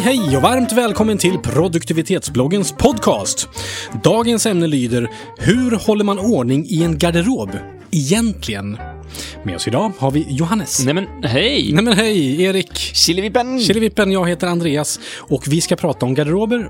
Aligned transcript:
Hej 0.00 0.16
hej 0.16 0.36
och 0.36 0.42
varmt 0.42 0.72
välkommen 0.72 1.18
till 1.18 1.38
produktivitetsbloggens 1.38 2.72
podcast. 2.72 3.48
Dagens 4.04 4.46
ämne 4.46 4.66
lyder 4.66 5.10
Hur 5.38 5.86
håller 5.86 6.04
man 6.04 6.18
ordning 6.18 6.66
i 6.68 6.82
en 6.82 6.98
garderob? 6.98 7.50
Egentligen. 7.90 8.78
Med 9.44 9.56
oss 9.56 9.68
idag 9.68 9.92
har 9.98 10.10
vi 10.10 10.26
Johannes. 10.28 10.84
Nej 10.84 10.94
men 10.94 11.06
hej! 11.24 11.72
Nej 11.72 11.84
men 11.84 11.92
hej, 11.92 12.42
Erik. 12.42 12.72
Killevippen! 12.74 13.60
Killevippen, 13.60 14.12
jag 14.12 14.28
heter 14.28 14.46
Andreas 14.46 15.00
och 15.18 15.42
vi 15.48 15.60
ska 15.60 15.76
prata 15.76 16.06
om 16.06 16.14
garderober. 16.14 16.68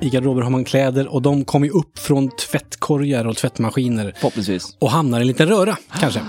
I 0.00 0.10
garderober 0.10 0.42
har 0.42 0.50
man 0.50 0.64
kläder 0.64 1.14
och 1.14 1.22
de 1.22 1.44
kommer 1.44 1.66
ju 1.66 1.72
upp 1.72 1.98
från 1.98 2.30
tvättkorgar 2.30 3.26
och 3.26 3.36
tvättmaskiner 3.36 4.14
Förhoppningsvis. 4.16 4.76
och 4.78 4.90
hamnar 4.90 5.18
i 5.18 5.20
en 5.20 5.26
liten 5.26 5.48
röra, 5.48 5.76
kanske. 6.00 6.20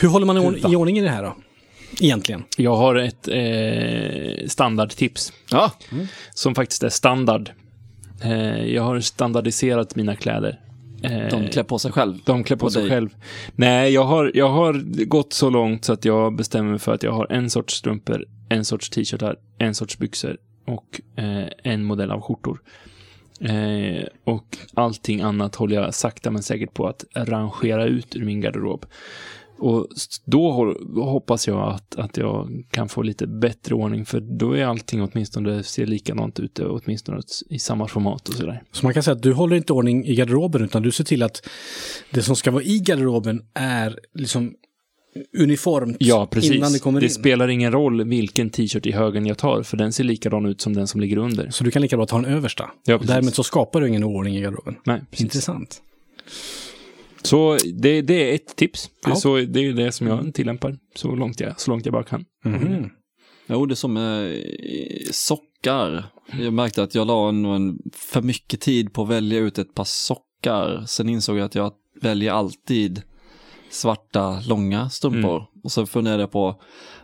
Hur 0.00 0.08
håller 0.08 0.26
man 0.26 0.56
i 0.56 0.76
ordning 0.76 0.98
i 0.98 1.02
det 1.02 1.10
här 1.10 1.22
då? 1.22 1.36
Egentligen. 2.00 2.44
Jag 2.56 2.76
har 2.76 2.94
ett 2.94 3.28
eh, 3.28 4.46
standardtips 4.48 5.32
Ja, 5.50 5.72
som 6.34 6.54
faktiskt 6.54 6.82
är 6.82 6.88
standard. 6.88 7.50
Eh, 8.22 8.64
jag 8.74 8.82
har 8.82 9.00
standardiserat 9.00 9.96
mina 9.96 10.16
kläder. 10.16 10.60
Eh, 11.02 11.28
de 11.30 11.48
klär 11.48 11.62
på 11.62 11.78
sig 11.78 11.92
själv. 11.92 12.18
de 12.24 12.44
klär 12.44 12.56
på 12.56 12.66
och 12.66 12.72
sig 12.72 12.82
dig. 12.82 12.90
själv. 12.90 13.08
Nej, 13.54 13.92
jag 13.92 14.04
har, 14.04 14.30
jag 14.34 14.48
har 14.48 15.04
gått 15.04 15.32
så 15.32 15.50
långt 15.50 15.84
så 15.84 15.92
att 15.92 16.04
jag 16.04 16.36
bestämmer 16.36 16.70
mig 16.70 16.78
för 16.78 16.94
att 16.94 17.02
jag 17.02 17.12
har 17.12 17.32
en 17.32 17.50
sorts 17.50 17.74
strumpor, 17.74 18.24
en 18.48 18.64
sorts 18.64 18.90
t-shirtar, 18.90 19.36
en 19.58 19.74
sorts 19.74 19.98
byxor 19.98 20.36
och 20.66 21.00
eh, 21.16 21.48
en 21.62 21.84
modell 21.84 22.10
av 22.10 22.20
skjortor. 22.20 22.60
Eh, 23.40 24.04
och 24.24 24.56
allting 24.74 25.20
annat 25.20 25.54
håller 25.54 25.76
jag 25.76 25.94
sakta 25.94 26.30
men 26.30 26.42
säkert 26.42 26.74
på 26.74 26.86
att 26.86 27.04
rangera 27.14 27.84
ut 27.84 28.16
ur 28.16 28.24
min 28.24 28.40
garderob. 28.40 28.86
Och 29.64 29.86
då 30.24 30.74
hoppas 30.94 31.46
jag 31.46 31.74
att, 31.74 31.96
att 31.96 32.16
jag 32.16 32.64
kan 32.70 32.88
få 32.88 33.02
lite 33.02 33.26
bättre 33.26 33.74
ordning, 33.74 34.06
för 34.06 34.20
då 34.20 34.52
är 34.52 34.64
allting 34.64 35.02
åtminstone 35.02 35.62
ser 35.62 35.86
likadant 35.86 36.40
ut, 36.40 36.58
åtminstone 36.58 37.20
i 37.50 37.58
samma 37.58 37.88
format 37.88 38.28
och 38.28 38.34
sådär. 38.34 38.62
Så 38.72 38.86
man 38.86 38.94
kan 38.94 39.02
säga 39.02 39.14
att 39.16 39.22
du 39.22 39.32
håller 39.32 39.56
inte 39.56 39.72
ordning 39.72 40.06
i 40.06 40.14
garderoben 40.14 40.64
utan 40.64 40.82
du 40.82 40.92
ser 40.92 41.04
till 41.04 41.22
att 41.22 41.48
det 42.10 42.22
som 42.22 42.36
ska 42.36 42.50
vara 42.50 42.62
i 42.62 42.78
garderoben 42.78 43.42
är 43.54 43.98
liksom 44.14 44.54
uniformt 45.38 45.96
Ja, 46.00 46.26
precis. 46.30 46.52
innan 46.52 46.72
det 46.72 46.78
kommer 46.78 47.04
in. 47.04 47.10
spelar 47.10 47.48
ingen 47.48 47.72
roll 47.72 48.04
vilken 48.04 48.50
t-shirt 48.50 48.86
i 48.86 48.92
högen 48.92 49.26
jag 49.26 49.38
tar, 49.38 49.62
för 49.62 49.76
den 49.76 49.92
ser 49.92 50.04
likadan 50.04 50.46
ut 50.46 50.60
som 50.60 50.74
den 50.74 50.86
som 50.86 51.00
ligger 51.00 51.16
under. 51.16 51.50
Så 51.50 51.64
du 51.64 51.70
kan 51.70 51.82
lika 51.82 51.96
bra 51.96 52.06
ta 52.06 52.16
den 52.20 52.34
översta. 52.34 52.70
Ja, 52.84 52.94
och 52.94 53.06
därmed 53.06 53.34
så 53.34 53.42
skapar 53.42 53.80
du 53.80 53.88
ingen 53.88 54.04
ordning 54.04 54.36
i 54.36 54.40
garderoben. 54.40 54.76
Nej, 54.84 55.00
precis. 55.10 55.24
Intressant. 55.24 55.82
Så 57.24 57.58
det, 57.74 58.02
det 58.02 58.30
är 58.30 58.34
ett 58.34 58.56
tips. 58.56 58.90
Det 59.02 59.08
är, 59.08 59.10
Ja. 59.10 59.16
så, 59.16 59.36
det 59.36 59.60
är 59.60 59.72
det 59.72 59.92
som 59.92 60.06
jag 60.06 60.34
tillämpar 60.34 60.76
så 60.94 61.14
långt 61.14 61.40
jag, 61.40 61.60
så 61.60 61.70
långt 61.70 61.86
jag 61.86 61.92
bara 61.92 62.04
kan. 62.04 62.24
Mhm. 62.44 62.90
Jo, 63.46 63.66
det 63.66 63.72
är 63.72 63.76
som 63.76 63.92
med 63.92 64.42
sockar. 65.10 66.04
Jag 66.40 66.52
märkte 66.52 66.82
att 66.82 66.94
jag 66.94 67.06
la 67.06 67.28
en, 67.28 67.44
en 67.44 67.78
för 67.92 68.22
mycket 68.22 68.60
tid 68.60 68.92
på 68.92 69.02
att 69.02 69.08
välja 69.08 69.38
ut 69.38 69.58
ett 69.58 69.74
par 69.74 69.84
sockar. 69.84 70.84
Sen 70.86 71.08
insåg 71.08 71.38
jag 71.38 71.44
att 71.44 71.54
jag 71.54 71.72
väljer 72.00 72.32
alltid 72.32 73.02
svarta, 73.70 74.40
långa 74.48 74.90
strumpor. 74.90 75.36
Mm. 75.36 75.48
Och 75.64 75.72
så 75.72 75.86
funderade 75.86 76.22
jag 76.22 76.30
på 76.32 76.60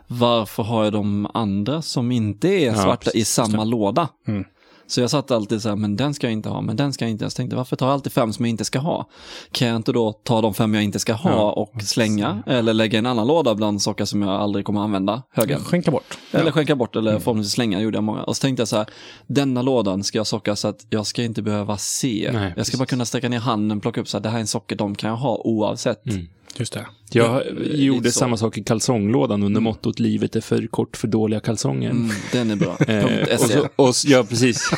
varför 0.07 0.63
har 0.63 0.83
jag 0.83 0.93
de 0.93 1.27
andra 1.33 1.81
som 1.81 2.11
inte 2.11 2.47
är 2.47 2.65
Ja, 2.65 2.75
svarta 2.75 3.09
i 3.09 3.13
precis, 3.13 3.29
samma 3.29 3.63
låda? 3.63 4.09
Mm. 4.27 4.43
Så 4.87 5.01
jag 5.01 5.09
satt 5.09 5.31
alltid 5.31 5.61
så 5.61 5.69
här, 5.69 5.75
men 5.75 5.95
den 5.95 6.13
ska 6.13 6.27
jag 6.27 6.33
inte 6.33 6.49
ha, 6.49 6.61
men 6.61 6.75
den 6.75 6.93
ska 6.93 7.05
jag 7.05 7.11
inte. 7.11 7.25
Jag 7.25 7.35
tänkte, 7.35 7.55
varför 7.55 7.75
tar 7.75 7.85
jag 7.85 7.93
alltid 7.93 8.11
fem 8.11 8.33
som 8.33 8.45
jag 8.45 8.49
inte 8.49 8.65
ska 8.65 8.79
ha? 8.79 9.09
Kan 9.51 9.67
jag 9.67 9.75
inte 9.75 9.91
då 9.91 10.13
ta 10.23 10.41
de 10.41 10.53
fem 10.53 10.73
jag 10.73 10.83
inte 10.83 10.99
ska 10.99 11.13
ha 11.13 11.51
och 11.51 11.81
slänga? 11.81 12.43
Eller 12.45 12.73
lägga 12.73 12.97
i 12.97 12.99
en 12.99 13.05
annan 13.05 13.27
låda 13.27 13.55
bland 13.55 13.81
sockar 13.81 14.05
som 14.05 14.21
jag 14.21 14.31
aldrig 14.31 14.65
kommer 14.65 14.81
använda, 14.81 15.23
högen? 15.31 15.59
Skänka 15.59 15.91
bort. 15.91 16.17
Eller 16.31 16.51
skänka 16.51 16.75
bort 16.75 16.95
eller 16.95 17.19
förhoppningsvis 17.19 17.53
slänga, 17.53 17.81
gjorde 17.81 17.97
jag 17.97 18.03
många. 18.03 18.23
Och 18.23 18.35
så 18.35 18.41
tänkte 18.41 18.61
jag 18.61 18.67
så 18.67 18.77
här, 18.77 18.85
denna 19.27 19.61
lådan 19.61 20.03
ska 20.03 20.17
jag 20.17 20.27
socka 20.27 20.55
så 20.55 20.67
att 20.67 20.85
jag 20.89 21.05
ska 21.05 21.23
inte 21.23 21.41
behöva 21.41 21.77
se. 21.77 22.29
Nej, 22.33 22.53
jag 22.57 22.65
ska 22.65 22.77
bara 22.77 22.85
kunna 22.85 23.05
sträcka 23.05 23.29
ner 23.29 23.39
handen, 23.39 23.79
plocka 23.79 24.01
upp 24.01 24.07
så 24.07 24.17
här, 24.17 24.23
det 24.23 24.29
här 24.29 24.37
är 24.37 24.41
en 24.41 24.47
socker, 24.47 24.75
de 24.75 24.95
kan 24.95 25.09
jag 25.09 25.17
ha 25.17 25.37
oavsett. 25.37 26.05
Mm. 26.05 26.27
Just 26.57 26.73
det. 26.73 26.85
Jag 27.13 27.43
gjorde 27.73 28.11
så. 28.11 28.19
samma 28.19 28.37
sak 28.37 28.57
i 28.57 28.63
kalsonglådan 28.63 29.43
under 29.43 29.61
mottot 29.61 29.99
livet 29.99 30.35
är 30.35 30.41
för 30.41 30.67
kort 30.67 30.97
för 30.97 31.07
dåliga 31.07 31.39
kalsonger. 31.39 31.89
Mm, 31.89 32.09
den 32.31 32.51
är 32.51 32.55
bra. 32.55 32.77
Eh, 32.87 33.05
och 33.33 33.39
SE. 33.39 33.47
så, 33.47 33.67
och, 33.75 33.89
s- 33.89 34.05
ja, 34.05 34.23
precis. 34.29 34.69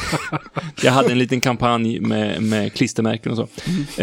Jag 0.83 0.91
hade 0.91 1.11
en 1.11 1.19
liten 1.19 1.41
kampanj 1.41 1.99
med, 1.99 2.43
med 2.43 2.73
klistermärken 2.73 3.31
och 3.31 3.37
så. 3.37 3.47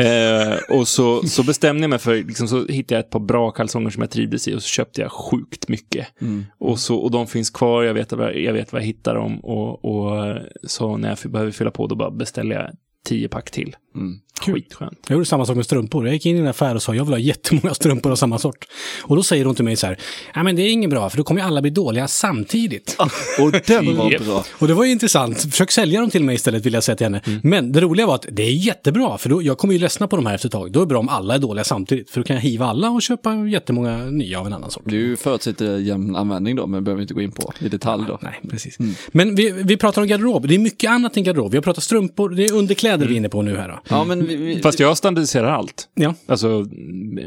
Eh, 0.01 0.59
och 0.79 0.89
så, 0.89 1.23
så 1.29 1.43
bestämde 1.43 1.83
jag 1.83 1.91
mig 1.91 1.99
för, 1.99 2.15
liksom, 2.17 2.49
så 2.49 2.67
hittade 2.67 2.95
jag 2.95 3.05
ett 3.05 3.11
par 3.11 3.21
bra 3.21 3.51
kalsonger 3.51 3.91
som 3.91 4.03
jag 4.03 4.11
trivdes 4.11 4.49
i 4.49 4.55
och 4.55 4.63
så 4.63 4.69
köpte 4.69 5.01
jag 5.01 5.13
sjukt 5.13 5.69
mycket. 5.69 6.07
Mm. 6.21 6.47
Och, 6.59 6.79
så, 6.79 6.97
och 6.97 7.11
de 7.11 7.27
finns 7.27 7.51
kvar, 7.51 7.83
jag 7.83 7.95
vet, 7.95 8.13
vad- 8.13 8.35
jag 8.37 8.53
vet 8.53 8.73
var 8.73 8.81
jag 8.81 8.87
hittar 8.87 9.15
dem 9.15 9.41
och, 9.41 9.85
och 9.85 10.37
så 10.63 10.97
när 10.97 11.09
jag 11.23 11.31
behöver 11.33 11.53
fylla 11.53 11.71
på 11.71 11.87
då 11.87 11.95
bara 11.95 12.11
beställer 12.11 12.55
jag 12.57 12.71
tio 13.07 13.29
pack 13.29 13.51
till. 13.51 13.77
Mm. 13.95 14.21
Skitskönt. 14.41 14.99
Jag 15.07 15.15
gjorde 15.15 15.27
samma 15.27 15.47
sak 15.47 15.57
med 15.57 15.65
strumpor. 15.65 16.07
Jag 16.07 16.15
gick 16.15 16.27
in 16.27 16.37
i 16.37 16.39
en 16.39 16.47
affär 16.47 16.75
och 16.75 16.83
sa 16.83 16.95
jag 16.95 17.05
vill 17.05 17.15
ha 17.15 17.19
jättemånga 17.19 17.75
strumpor 17.75 18.13
av 18.13 18.17
samma 18.17 18.39
sort. 18.39 18.67
Och 19.03 19.17
då 19.17 19.23
säger 19.23 19.45
hon 19.45 19.55
till 19.55 19.65
mig 19.65 19.77
så 19.77 19.87
här, 19.87 19.99
nej 20.35 20.45
men 20.45 20.57
det 20.57 20.63
är 20.63 20.73
inget 20.73 20.91
bra 20.91 21.11
för 21.11 21.17
då 21.17 21.25
kommer 21.25 21.41
ju 21.41 21.47
alla 21.47 21.63
bli 21.63 21.71
dåliga 21.71 22.09
samtidigt. 22.09 22.97
Och 23.41 23.53
den 23.67 23.97
var 23.97 24.25
bra. 24.25 24.45
Och 24.59 24.69
det 24.69 24.75
var 24.75 24.85
ju 24.85 24.91
intressant. 24.91 25.43
Försök 25.43 25.71
sälja 25.71 26.01
dem 26.01 26.11
till 26.11 26.25
mig 26.25 26.35
istället 26.35 26.67
vill 26.67 26.75
jag 26.75 26.85
säga 26.85 26.97
till 26.97 27.07
henne. 27.07 27.41
Men 27.43 27.73
det 27.73 27.81
roliga 27.81 28.07
var 28.07 28.15
att 28.15 28.27
det 28.31 28.43
är 28.43 28.51
jättebra 28.51 29.19
för 29.19 29.29
då, 29.29 29.43
jag 29.43 29.59
kommer 29.59 29.75
ju 29.75 29.81
ledsna 29.81 30.09
på 30.09 30.17
de 30.17 30.27
här 30.27 30.35
efter 30.35 30.49
ett 30.49 30.53
tag. 30.53 30.73
Då 30.73 30.81
är 30.81 30.85
det 30.85 30.89
bra 30.89 30.99
om 30.99 31.09
alla 31.09 31.35
är 31.35 31.39
dåliga 31.39 31.65
samtidigt. 31.65 32.11
För 32.11 32.21
då 32.21 32.25
kan 32.25 32.37
jag 32.37 32.43
hiva 32.43 32.67
alla 32.67 32.91
och 32.91 33.03
köpa 33.03 33.35
jättemånga 33.35 33.97
nya 33.97 34.41
av 34.41 34.47
en 34.47 34.53
annan 34.53 34.71
sort. 34.71 34.83
Du 34.87 35.17
förutsätter 35.17 35.79
jämn 35.79 36.17
användning 36.17 36.57
då, 36.57 36.67
men 36.67 36.85
behöver 36.85 37.03
inte 37.03 37.15
gå 37.15 37.21
in 37.21 37.33
på 37.33 37.53
i 37.59 37.69
detalj 37.69 38.05
då. 38.09 38.19
Nej, 38.23 38.41
precis. 38.51 38.79
Men 39.09 39.35
vi, 39.35 39.51
vi 39.51 39.77
pratar 39.77 40.03
om 40.03 40.09
garderob. 40.09 40.49
Det 40.49 40.55
är 40.55 40.59
mycket 40.59 40.91
annat 40.91 41.17
än 41.17 41.25
garderob. 41.25 41.51
Vi 41.51 41.57
har 41.57 41.63
pratat 41.63 41.85
strumpor, 41.85 42.29
det 42.29 42.45
är 42.45 42.53
underkläder 42.53 43.07
vi 43.07 43.15
är 43.15 43.17
inne 43.17 43.29
på 43.29 43.43
nu 43.43 43.57
här 43.57 43.69
då. 43.69 43.80
Ja, 43.89 44.05
men 44.05 44.27
vi, 44.27 44.37
vi, 44.37 44.63
Fast 44.63 44.81
jag 44.81 44.97
standardiserar 44.97 45.51
allt. 45.51 45.89
Ja. 45.95 46.15
Alltså 46.27 46.65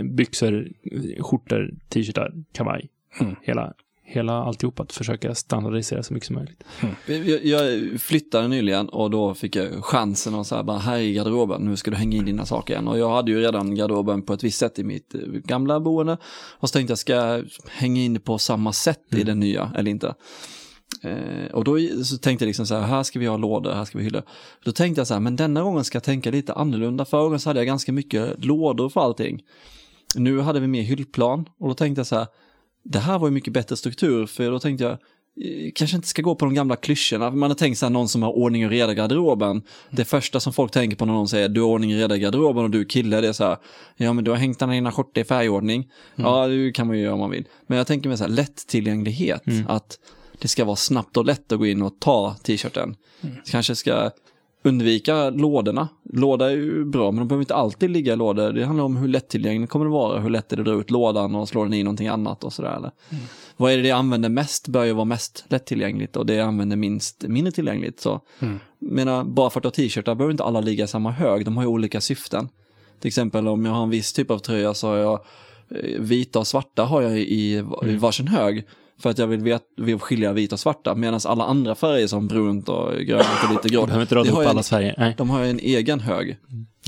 byxor, 0.03 0.67
skjortor, 1.19 1.71
t-shirtar, 1.89 2.33
kavaj. 2.53 2.89
Mm. 3.19 3.35
Hela, 3.41 3.73
hela 4.03 4.33
alltihop 4.33 4.79
att 4.79 4.93
försöka 4.93 5.35
standardisera 5.35 6.03
så 6.03 6.13
mycket 6.13 6.27
som 6.27 6.35
möjligt. 6.35 6.63
Jag, 7.05 7.45
jag 7.45 8.01
flyttade 8.01 8.47
nyligen 8.47 8.89
och 8.89 9.11
då 9.11 9.33
fick 9.33 9.55
jag 9.55 9.85
chansen 9.85 10.35
att 10.35 10.47
säga 10.47 10.63
bara 10.63 10.77
här 10.77 10.97
i 10.97 11.13
garderoben, 11.13 11.61
nu 11.61 11.75
ska 11.75 11.91
du 11.91 11.97
hänga 11.97 12.17
in 12.17 12.25
dina 12.25 12.45
saker 12.45 12.73
igen. 12.73 12.87
Och 12.87 12.99
jag 12.99 13.09
hade 13.09 13.31
ju 13.31 13.39
redan 13.39 13.75
garderoben 13.75 14.21
på 14.21 14.33
ett 14.33 14.43
visst 14.43 14.59
sätt 14.59 14.79
i 14.79 14.83
mitt 14.83 15.15
eh, 15.15 15.21
gamla 15.21 15.79
boende. 15.79 16.17
Och 16.59 16.69
så 16.69 16.73
tänkte 16.73 16.91
jag, 16.91 16.97
ska 16.97 17.13
jag 17.13 17.45
hänga 17.69 18.01
in 18.01 18.13
det 18.13 18.19
på 18.19 18.37
samma 18.37 18.73
sätt 18.73 19.01
i 19.11 19.23
den 19.23 19.39
nya 19.39 19.71
eller 19.77 19.91
inte? 19.91 20.15
Eh, 21.01 21.51
och 21.53 21.63
då 21.63 21.77
så 22.03 22.17
tänkte 22.17 22.45
jag 22.45 22.47
liksom 22.47 22.67
så 22.67 22.75
här, 22.75 22.81
här 22.81 23.03
ska 23.03 23.19
vi 23.19 23.25
ha 23.25 23.37
lådor, 23.37 23.71
här 23.71 23.85
ska 23.85 23.97
vi 23.97 24.03
ha 24.03 24.05
hyllor. 24.05 24.23
Då 24.65 24.71
tänkte 24.71 24.99
jag 24.99 25.07
så 25.07 25.13
här, 25.13 25.21
men 25.21 25.35
denna 25.35 25.61
gången 25.61 25.83
ska 25.83 25.95
jag 25.95 26.03
tänka 26.03 26.31
lite 26.31 26.53
annorlunda. 26.53 27.05
Förra 27.05 27.23
gången 27.23 27.39
så 27.39 27.49
hade 27.49 27.59
jag 27.59 27.67
ganska 27.67 27.91
mycket 27.91 28.45
lådor 28.45 28.89
för 28.89 29.01
allting. 29.01 29.41
Nu 30.15 30.39
hade 30.39 30.59
vi 30.59 30.67
mer 30.67 30.81
hyllplan 30.81 31.45
och 31.59 31.67
då 31.67 31.73
tänkte 31.73 31.99
jag 31.99 32.07
så 32.07 32.15
här, 32.15 32.27
det 32.83 32.99
här 32.99 33.19
var 33.19 33.27
ju 33.27 33.33
mycket 33.33 33.53
bättre 33.53 33.77
struktur 33.77 34.25
för 34.25 34.51
då 34.51 34.59
tänkte 34.59 34.83
jag, 34.83 34.91
eh, 34.91 35.71
kanske 35.75 35.95
inte 35.95 36.07
ska 36.07 36.21
gå 36.21 36.35
på 36.35 36.45
de 36.45 36.53
gamla 36.53 36.75
klyschorna. 36.75 37.31
Man 37.31 37.49
har 37.49 37.55
tänkt 37.55 37.77
så 37.77 37.85
här, 37.85 37.93
någon 37.93 38.07
som 38.07 38.23
har 38.23 38.31
ordning 38.31 38.65
och 38.65 38.71
reda 38.71 38.91
i 38.91 38.95
garderoben. 38.95 39.61
Det 39.89 40.05
första 40.05 40.39
som 40.39 40.53
folk 40.53 40.71
tänker 40.71 40.97
på 40.97 41.05
när 41.05 41.13
någon 41.13 41.27
säger 41.27 41.49
du 41.49 41.61
har 41.61 41.67
ordning 41.67 41.93
och 41.93 41.99
reda 41.99 42.15
i 42.15 42.19
garderoben 42.19 42.63
och 42.63 42.69
du 42.69 42.79
är 42.79 42.85
kille, 42.85 43.21
det 43.21 43.27
är 43.27 43.33
så 43.33 43.43
här, 43.43 43.57
ja 43.97 44.13
men 44.13 44.23
du 44.23 44.31
har 44.31 44.37
hängt 44.37 44.61
alla 44.61 44.71
dina 44.73 44.91
skjortor 44.91 45.21
i 45.21 45.25
färgordning. 45.25 45.91
Ja, 46.15 46.47
det 46.47 46.71
kan 46.71 46.87
man 46.87 46.97
ju 46.97 47.03
göra 47.03 47.13
om 47.13 47.19
man 47.19 47.29
vill. 47.29 47.47
Men 47.67 47.77
jag 47.77 47.87
tänker 47.87 48.09
mig 48.09 48.17
så 48.17 48.23
här, 48.23 48.31
lättillgänglighet, 48.31 49.43
att 49.67 49.97
det 50.43 50.49
ska 50.49 50.65
vara 50.65 50.75
snabbt 50.75 51.17
och 51.17 51.25
lätt 51.25 51.51
att 51.51 51.59
gå 51.59 51.65
in 51.65 51.81
och 51.81 51.99
ta 51.99 52.35
t-shirten. 52.43 52.95
Kanske 53.51 53.75
ska 53.75 54.11
undvika 54.63 55.29
lådorna. 55.29 55.87
Låda 56.13 56.51
är 56.51 56.55
ju 56.55 56.85
bra, 56.85 57.11
men 57.11 57.19
de 57.19 57.27
behöver 57.27 57.41
inte 57.41 57.55
alltid 57.55 57.89
ligga 57.89 58.13
i 58.13 58.15
lådor. 58.15 58.51
Det 58.51 58.65
handlar 58.65 58.83
om 58.83 58.97
hur 58.97 59.07
lättillgängligt 59.07 59.71
kommer 59.71 59.85
det 59.85 59.91
vara, 59.91 60.19
hur 60.19 60.29
lätt 60.29 60.53
är 60.53 60.57
det 60.57 60.61
att 60.61 60.65
dra 60.65 60.73
ut 60.73 60.91
lådan 60.91 61.35
och 61.35 61.49
slå 61.49 61.63
den 61.63 61.73
i 61.73 61.83
någonting 61.83 62.07
annat 62.07 62.43
och 62.43 62.53
sådär. 62.53 62.75
Eller? 62.75 62.91
Vad 63.57 63.71
är 63.71 63.77
det 63.77 63.87
jag 63.87 63.97
använder 63.97 64.29
mest 64.29 64.67
bör 64.67 64.83
ju 64.83 64.93
vara 64.93 65.05
mest 65.05 65.45
lättillgängligt 65.47 66.15
och 66.15 66.25
det 66.25 66.33
jag 66.33 66.47
använder 66.47 66.75
minst 66.75 67.23
mindre 67.27 67.51
tillgängligt. 67.51 67.99
Så, 67.99 68.21
menar, 68.79 69.23
bara 69.23 69.49
för 69.49 69.59
att 69.59 69.63
ha 69.63 69.71
t-shirtar 69.71 70.15
behöver 70.15 70.31
inte 70.31 70.43
alla 70.43 70.61
ligga 70.61 70.83
i 70.83 70.87
samma 70.87 71.11
hög, 71.11 71.45
de 71.45 71.57
har 71.57 71.63
ju 71.63 71.69
olika 71.69 72.01
syften. 72.01 72.49
Till 72.99 73.07
exempel 73.07 73.47
om 73.47 73.65
jag 73.65 73.73
har 73.73 73.83
en 73.83 73.89
viss 73.89 74.13
typ 74.13 74.31
av 74.31 74.39
tröja 74.39 74.73
så 74.73 74.87
har 74.87 74.97
jag 74.97 75.19
eh, 75.69 75.99
vita 75.99 76.39
och 76.39 76.47
svarta 76.47 76.83
har 76.83 77.01
jag 77.01 77.19
i, 77.19 77.63
i 77.85 77.95
varsin 77.97 78.27
hög. 78.27 78.65
För 78.99 79.09
att 79.09 79.17
jag 79.17 79.27
vill, 79.27 79.39
vet, 79.39 79.63
vill 79.77 79.99
skilja 79.99 80.33
vita 80.33 80.55
och 80.55 80.59
svarta. 80.59 80.95
Medan 80.95 81.19
alla 81.25 81.43
andra 81.43 81.75
färger 81.75 82.07
som 82.07 82.27
brunt 82.27 82.69
och 82.69 82.91
grönt 82.99 83.27
och 83.43 83.51
lite 83.51 83.69
grått. 83.69 83.89
De 85.17 85.29
har 85.29 85.43
ju 85.43 85.49
en 85.49 85.59
egen 85.59 85.99
hög. 85.99 86.37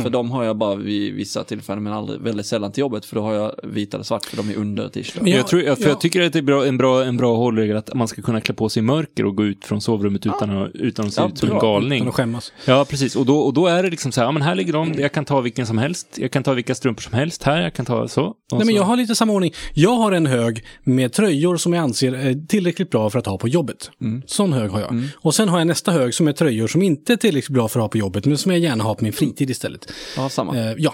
För 0.03 0.09
de 0.09 0.31
har 0.31 0.43
jag 0.43 0.57
bara 0.57 0.75
vid 0.75 1.13
vissa 1.13 1.43
tillfällen 1.43 1.83
men 1.83 1.93
aldrig, 1.93 2.21
väldigt 2.21 2.45
sällan 2.45 2.71
till 2.71 2.81
jobbet 2.81 3.05
för 3.05 3.15
då 3.15 3.21
har 3.21 3.33
jag 3.33 3.55
vit 3.63 3.93
eller 3.93 4.03
svart 4.03 4.25
för 4.25 4.37
de 4.37 4.49
är 4.49 4.55
under 4.55 4.89
t-shirt. 4.89 5.21
Men 5.21 5.31
Jag, 5.31 5.39
Ja, 5.39 5.43
tror, 5.43 5.61
jag, 5.61 5.77
för 5.77 5.89
jag 5.89 6.01
tycker 6.01 6.21
att 6.21 6.33
det 6.33 6.39
är 6.39 6.43
bra, 6.43 6.65
en, 6.65 6.77
bra, 6.77 7.03
en 7.03 7.17
bra 7.17 7.35
hållregel 7.35 7.77
att 7.77 7.93
man 7.93 8.07
ska 8.07 8.21
kunna 8.21 8.41
klä 8.41 8.55
på 8.55 8.69
sig 8.69 8.79
i 8.79 8.83
mörker 8.83 9.25
och 9.25 9.35
gå 9.35 9.45
ut 9.45 9.65
från 9.65 9.81
sovrummet 9.81 10.25
utan, 10.25 10.49
att, 10.63 10.71
utan 10.73 11.05
att 11.07 11.13
se 11.13 11.21
Ja, 11.21 11.27
ut 11.29 11.37
som 11.37 11.51
en 11.51 11.59
galning. 11.59 11.97
Utan 11.97 12.07
att 12.07 12.15
skämmas. 12.15 12.53
Ja, 12.65 12.85
precis. 12.89 13.15
Och 13.15 13.25
då, 13.25 13.37
och 13.39 13.53
då 13.53 13.67
är 13.67 13.83
det 13.83 13.89
liksom 13.89 14.11
så 14.11 14.21
här, 14.21 14.27
ja 14.27 14.31
men 14.31 14.41
här 14.41 14.55
ligger 14.55 14.73
de, 14.73 14.93
jag 14.97 15.11
kan 15.11 15.25
ta 15.25 15.41
vilken 15.41 15.65
som 15.65 15.77
helst, 15.77 16.07
jag 16.15 16.31
kan 16.31 16.43
ta 16.43 16.53
vilka 16.53 16.75
strumpor 16.75 17.01
som 17.01 17.13
helst 17.13 17.43
här, 17.43 17.61
jag 17.61 17.73
kan 17.73 17.85
ta 17.85 18.07
så. 18.07 18.21
Nej, 18.21 18.33
men 18.51 18.67
så. 18.67 18.73
jag 18.73 18.83
har 18.83 18.97
lite 18.97 19.15
samma 19.15 19.33
ordning. 19.33 19.53
Jag 19.73 19.95
har 19.95 20.11
en 20.11 20.25
hög 20.25 20.65
med 20.83 21.13
tröjor 21.13 21.57
som 21.57 21.73
jag 21.73 21.83
anser 21.83 22.13
är 22.13 22.47
tillräckligt 22.47 22.89
bra 22.89 23.09
för 23.09 23.19
att 23.19 23.25
ha 23.25 23.37
på 23.37 23.47
jobbet. 23.47 23.91
Sån 24.25 24.53
hög 24.53 24.69
har 24.71 24.79
jag. 24.79 25.03
Och 25.15 25.35
sen 25.35 25.49
har 25.49 25.57
jag 25.57 25.67
nästa 25.67 25.91
hög 25.91 26.13
som 26.13 26.27
är 26.27 26.31
tröjor 26.33 26.67
som 26.67 26.81
inte 26.81 27.13
är 27.13 27.17
tillräckligt 27.17 27.53
bra 27.53 27.67
för 27.67 27.79
att 27.79 27.83
ha 27.83 27.89
på 27.89 27.97
jobbet, 27.97 28.25
men 28.25 28.37
som 28.37 28.51
jag 28.51 28.59
gärna 28.61 28.83
har 28.83 28.95
på 28.95 29.03
min 29.03 29.13
fritid 29.13 29.49
istället. 29.49 29.84
Ja, 30.17 30.29
samma. 30.29 30.57
Eh, 30.57 30.73
ja, 30.77 30.93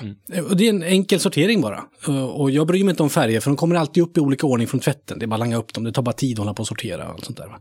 och 0.49 0.57
det 0.57 0.65
är 0.65 0.69
en 0.69 0.83
enkel 0.83 1.19
sortering 1.19 1.61
bara. 1.61 1.83
Eh, 2.07 2.23
och 2.23 2.51
jag 2.51 2.67
bryr 2.67 2.83
mig 2.83 2.91
inte 2.91 3.03
om 3.03 3.09
färger, 3.09 3.39
för 3.39 3.49
de 3.49 3.57
kommer 3.57 3.75
alltid 3.75 4.03
upp 4.03 4.17
i 4.17 4.19
olika 4.19 4.47
ordning 4.47 4.67
från 4.67 4.79
tvätten. 4.79 5.19
Det 5.19 5.25
är 5.25 5.27
bara 5.27 5.35
att 5.35 5.39
langa 5.39 5.57
upp 5.57 5.73
dem, 5.73 5.83
det 5.83 5.91
tar 5.91 6.01
bara 6.01 6.13
tid 6.13 6.35
att 6.35 6.39
hålla 6.39 6.53
på 6.53 6.61
och 6.61 6.67
sortera 6.67 7.07
och 7.07 7.13
allt 7.13 7.25
sånt 7.25 7.37
där. 7.37 7.47
Va? 7.47 7.59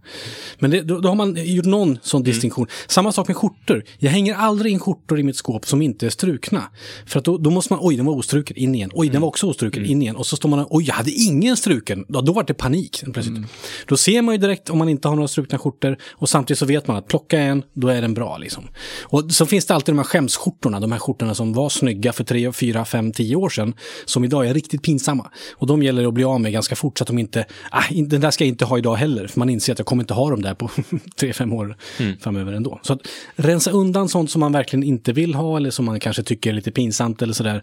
Men 0.58 0.70
det, 0.70 0.82
då, 0.82 1.00
då 1.00 1.08
har 1.08 1.16
man 1.16 1.36
gjort 1.36 1.66
någon 1.66 1.98
sån 2.02 2.22
distinktion. 2.22 2.66
Samma 2.88 3.12
sak 3.12 3.28
med 3.28 3.36
skjortor. 3.36 3.84
Jag 3.98 4.10
hänger 4.10 4.34
aldrig 4.34 4.72
in 4.72 4.80
skjortor 4.80 5.20
i 5.20 5.22
mitt 5.22 5.36
skåp 5.36 5.66
som 5.66 5.82
inte 5.82 6.06
är 6.06 6.10
strukna. 6.10 6.62
För 7.06 7.18
att 7.18 7.24
då, 7.24 7.38
då 7.38 7.50
måste 7.50 7.72
man, 7.72 7.80
oj 7.82 7.96
den 7.96 8.06
var 8.06 8.14
ostruken, 8.14 8.56
in 8.56 8.74
igen. 8.74 8.90
Oj 8.94 9.08
den 9.08 9.20
var 9.20 9.28
också 9.28 9.46
ostruken, 9.46 9.86
in 9.86 10.02
igen. 10.02 10.16
Och 10.16 10.26
så 10.26 10.36
står 10.36 10.48
man 10.48 10.66
oj 10.70 10.84
jag 10.86 10.94
hade 10.94 11.10
ingen 11.10 11.56
struken. 11.56 12.04
Ja, 12.08 12.20
då 12.20 12.32
var 12.32 12.44
det 12.44 12.54
panik 12.54 13.02
plötsligt. 13.12 13.38
Då 13.86 13.96
ser 13.96 14.22
man 14.22 14.34
ju 14.34 14.38
direkt 14.38 14.70
om 14.70 14.78
man 14.78 14.88
inte 14.88 15.08
har 15.08 15.16
några 15.16 15.28
strukna 15.28 15.58
skjortor. 15.58 15.98
Och 16.10 16.28
samtidigt 16.28 16.58
så 16.58 16.66
vet 16.66 16.86
man 16.86 16.96
att 16.96 17.06
plocka 17.08 17.38
en, 17.38 17.62
då 17.72 17.88
är 17.88 18.02
den 18.02 18.14
bra 18.14 18.38
liksom. 18.38 18.68
Och 19.02 19.32
så 19.32 19.46
finns 19.46 19.66
det 19.66 19.74
alltid 19.74 19.94
de 19.94 19.98
här 19.98 20.04
skämsskjortorna, 20.04 20.80
de 20.80 20.92
här 20.92 20.98
skjortorna 20.98 21.19
som 21.34 21.52
var 21.52 21.68
snygga 21.68 22.12
för 22.12 22.24
tre, 22.24 22.52
fyra, 22.52 22.84
fem, 22.84 23.12
tio 23.12 23.36
år 23.36 23.48
sedan. 23.48 23.74
Som 24.04 24.24
idag 24.24 24.46
är 24.46 24.54
riktigt 24.54 24.82
pinsamma. 24.82 25.30
Och 25.56 25.66
de 25.66 25.82
gäller 25.82 26.08
att 26.08 26.14
bli 26.14 26.24
av 26.24 26.40
med 26.40 26.52
ganska 26.52 26.76
fort 26.76 26.98
så 26.98 27.04
att 27.04 27.08
de 27.08 27.18
inte, 27.18 27.44
ah, 27.70 27.82
den 27.90 28.20
där 28.20 28.30
ska 28.30 28.44
jag 28.44 28.48
inte 28.48 28.64
ha 28.64 28.78
idag 28.78 28.94
heller. 28.94 29.26
För 29.26 29.38
man 29.38 29.50
inser 29.50 29.72
att 29.72 29.78
jag 29.78 29.86
kommer 29.86 30.02
inte 30.02 30.14
ha 30.14 30.30
dem 30.30 30.42
där 30.42 30.54
på 30.54 30.70
tre, 31.16 31.32
fem 31.32 31.52
år 31.52 31.76
framöver 32.20 32.52
ändå. 32.52 32.80
Så 32.82 32.92
att 32.92 33.00
rensa 33.36 33.70
undan 33.70 34.08
sånt 34.08 34.30
som 34.30 34.40
man 34.40 34.52
verkligen 34.52 34.82
inte 34.82 35.12
vill 35.12 35.34
ha 35.34 35.56
eller 35.56 35.70
som 35.70 35.84
man 35.84 36.00
kanske 36.00 36.22
tycker 36.22 36.50
är 36.50 36.54
lite 36.54 36.70
pinsamt 36.70 37.22
eller 37.22 37.32
sådär. 37.32 37.62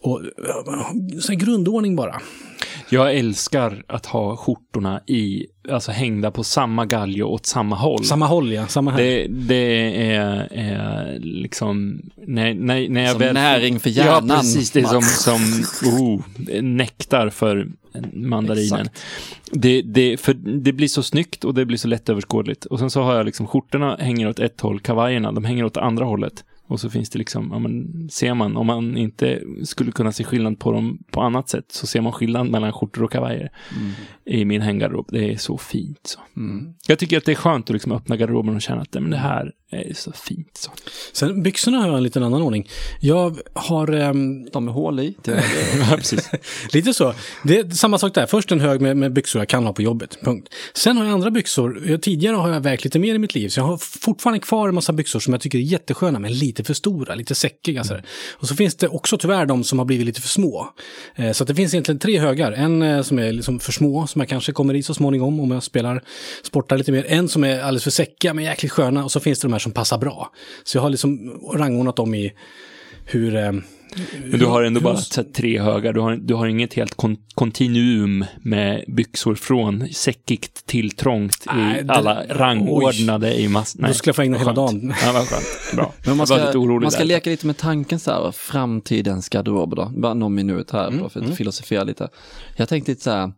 Och 0.00 0.22
så 1.20 1.32
här 1.32 1.38
grundordning 1.38 1.96
bara. 1.96 2.20
Jag 2.90 3.14
älskar 3.14 3.84
att 3.88 4.06
ha 4.06 4.36
skjortorna 4.36 5.00
i, 5.06 5.46
alltså 5.70 5.92
hängda 5.92 6.30
på 6.30 6.44
samma 6.44 6.86
galge 6.86 7.22
och 7.22 7.32
åt 7.32 7.46
samma 7.46 7.76
håll. 7.76 8.04
Samma 8.04 8.26
håll 8.26 8.52
ja, 8.52 8.66
samma 8.66 8.90
här. 8.90 8.98
Det, 8.98 9.26
det 9.28 10.14
är, 10.14 10.48
är 10.50 11.18
liksom, 11.20 12.02
när, 12.26 12.54
när, 12.54 12.88
när 12.88 13.02
jag 13.02 13.10
Som 13.10 13.18
väl... 13.18 13.34
näring 13.34 13.80
för 13.80 13.90
hjärnan. 13.90 14.28
Ja, 14.28 14.36
precis. 14.36 14.70
Det 14.70 14.80
är 14.80 14.84
som, 14.84 15.02
som 15.02 15.40
oh, 16.00 16.20
nektar 16.62 17.30
för 17.30 17.68
mandarinen. 18.12 18.80
Exakt. 18.80 19.02
Det, 19.52 19.82
det, 19.82 20.20
för 20.20 20.34
det 20.34 20.72
blir 20.72 20.88
så 20.88 21.02
snyggt 21.02 21.44
och 21.44 21.54
det 21.54 21.64
blir 21.64 21.78
så 21.78 21.88
lättöverskådligt. 21.88 22.64
Och 22.64 22.78
sen 22.78 22.90
så 22.90 23.02
har 23.02 23.16
jag 23.16 23.26
liksom 23.26 23.46
skjortorna 23.46 23.96
hänger 23.96 24.28
åt 24.28 24.38
ett 24.38 24.60
håll, 24.60 24.80
kavajerna, 24.80 25.32
de 25.32 25.44
hänger 25.44 25.64
åt 25.64 25.74
det 25.74 25.82
andra 25.82 26.04
hållet. 26.04 26.44
Och 26.68 26.80
så 26.80 26.90
finns 26.90 27.10
det 27.10 27.18
liksom, 27.18 27.48
ja 27.52 27.58
men 27.58 28.08
ser 28.10 28.34
man, 28.34 28.56
om 28.56 28.66
man 28.66 28.96
inte 28.96 29.42
skulle 29.64 29.92
kunna 29.92 30.12
se 30.12 30.24
skillnad 30.24 30.58
på 30.58 30.72
dem 30.72 30.98
på 31.10 31.20
annat 31.20 31.48
sätt, 31.48 31.72
så 31.72 31.86
ser 31.86 32.00
man 32.00 32.12
skillnad 32.12 32.50
mellan 32.50 32.72
skjortor 32.72 33.02
och 33.02 33.12
kavajer 33.12 33.50
i 34.24 34.44
min 34.44 34.60
hänggarderob. 34.60 35.06
Det 35.10 35.32
är 35.32 35.36
så 35.36 35.58
fint 35.58 36.00
så. 36.02 36.20
Mm. 36.36 36.74
Jag 36.86 36.98
tycker 36.98 37.18
att 37.18 37.24
det 37.24 37.32
är 37.32 37.36
skönt 37.36 37.70
att 37.70 37.74
liksom 37.74 37.92
öppna 37.92 38.16
garderoben 38.16 38.54
och 38.54 38.62
känna 38.62 38.82
att 38.82 38.94
men 38.94 39.10
det 39.10 39.16
här 39.16 39.52
är 39.70 39.94
så 39.94 40.12
fint 40.12 40.56
så. 40.56 40.70
Sen 41.12 41.42
byxorna 41.42 41.78
har 41.78 41.86
jag 41.88 41.96
en 41.96 42.02
liten 42.02 42.22
annan 42.22 42.42
ordning. 42.42 42.68
Jag 43.00 43.38
har 43.54 43.92
ehm, 43.92 44.44
De 44.52 44.64
med 44.64 44.74
hål 44.74 45.00
i. 45.00 45.14
Till 45.22 45.34
Ja, 45.90 45.96
precis. 45.96 46.30
Lite 46.72 46.94
så. 46.94 47.14
Det 47.44 47.58
är 47.58 47.70
samma 47.70 47.98
sak 47.98 48.14
där. 48.14 48.26
Först 48.26 48.52
en 48.52 48.60
hög 48.60 48.80
med, 48.80 48.96
med 48.96 49.12
byxor 49.12 49.40
jag 49.40 49.48
kan 49.48 49.64
ha 49.64 49.72
på 49.72 49.82
jobbet. 49.82 50.18
Punkt. 50.22 50.54
Sen 50.74 50.96
har 50.96 51.04
jag 51.04 51.12
andra 51.12 51.30
byxor. 51.30 51.82
Jag, 51.86 52.02
tidigare 52.02 52.36
har 52.36 52.48
jag 52.48 52.60
vägt 52.60 52.84
lite 52.84 52.98
mer 52.98 53.14
i 53.14 53.18
mitt 53.18 53.34
liv. 53.34 53.48
Så 53.48 53.60
jag 53.60 53.64
har 53.64 53.76
fortfarande 53.76 54.40
kvar 54.40 54.68
en 54.68 54.74
massa 54.74 54.92
byxor 54.92 55.20
som 55.20 55.32
jag 55.32 55.40
tycker 55.40 55.58
är 55.58 55.62
jättesköna 55.62 56.18
men 56.18 56.32
lite 56.32 56.64
för 56.64 56.74
stora, 56.74 57.14
lite 57.14 57.34
säckiga. 57.34 57.84
sådär. 57.84 58.04
Och 58.32 58.48
så 58.48 58.56
finns 58.56 58.74
det 58.74 58.88
också 58.88 59.18
tyvärr 59.18 59.46
de 59.46 59.64
som 59.64 59.78
har 59.78 59.86
blivit 59.86 60.06
lite 60.06 60.20
för 60.20 60.28
små. 60.28 60.68
Eh, 61.16 61.32
så 61.32 61.44
att 61.44 61.48
det 61.48 61.54
finns 61.54 61.74
egentligen 61.74 61.98
tre 61.98 62.18
högar. 62.18 62.52
En 62.52 62.82
eh, 62.82 63.02
som 63.02 63.18
är 63.18 63.32
liksom 63.32 63.60
för 63.60 63.72
små, 63.72 64.06
som 64.06 64.20
jag 64.20 64.28
kanske 64.28 64.52
kommer 64.52 64.74
i 64.74 64.82
så 64.82 64.94
småningom 64.94 65.40
om 65.40 65.50
jag 65.50 65.62
spelar, 65.62 66.02
sportar 66.42 66.78
lite 66.78 66.92
mer. 66.92 67.04
En 67.08 67.28
som 67.28 67.44
är 67.44 67.60
alldeles 67.60 67.84
för 67.84 67.90
säckiga 67.90 68.34
men 68.34 68.44
jäkligt 68.44 68.72
sköna. 68.72 69.04
Och 69.04 69.12
så 69.12 69.20
finns 69.20 69.40
det 69.40 69.48
de 69.48 69.52
här 69.52 69.57
som 69.58 69.72
passar 69.72 69.98
bra. 69.98 70.30
Så 70.64 70.76
jag 70.78 70.82
har 70.82 70.90
liksom 70.90 71.40
rangordnat 71.54 71.96
dem 71.96 72.14
i 72.14 72.32
hur... 73.04 73.36
Eh, 73.36 73.52
Men 74.24 74.40
du 74.40 74.46
har 74.46 74.62
ändå 74.62 74.80
bara 74.80 74.94
här, 74.94 75.22
tre 75.32 75.60
högar. 75.60 75.92
Du 75.92 76.00
har, 76.00 76.16
du 76.16 76.34
har 76.34 76.46
inget 76.46 76.74
helt 76.74 76.94
kon 76.94 77.16
kontinuum 77.34 78.24
med 78.42 78.84
byxor 78.88 79.34
från 79.34 79.88
säckigt 79.88 80.66
till 80.66 80.90
trångt 80.90 81.44
Nej, 81.54 81.80
i 81.80 81.82
det- 81.82 81.92
alla 81.92 82.24
rangordnade 82.28 83.34
i 83.40 83.48
mass... 83.48 83.72
Då 83.72 83.92
skulle 83.92 84.08
jag 84.08 84.16
få 84.16 84.22
ägna 84.22 84.38
hela 84.38 84.52
dagen. 84.52 84.94
Ja, 85.04 85.12
vad 85.12 85.28
skönt. 85.28 85.44
Bra. 85.76 85.92
Men 86.06 86.16
man 86.16 86.26
ska, 86.26 86.36
lite 86.36 86.58
orolig 86.58 86.84
man 86.84 86.90
ska 86.90 87.00
där. 87.00 87.06
leka 87.08 87.30
lite 87.30 87.46
med 87.46 87.56
tanken 87.56 87.98
så 87.98 88.10
här, 88.10 88.32
framtidens 88.32 89.28
garderob 89.28 89.76
då. 89.76 89.92
Bara 89.96 90.14
någon 90.14 90.34
minut 90.34 90.70
här 90.70 90.88
Mm, 90.88 91.10
för 91.10 91.20
att 91.24 91.36
filosofera 91.36 91.84
lite. 91.84 92.08
Jag 92.56 92.68
tänkte 92.68 92.90
lite 92.92 93.02
så 93.02 93.10
här, 93.10 93.32